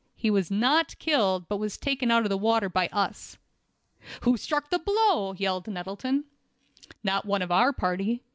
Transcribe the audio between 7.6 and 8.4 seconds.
party.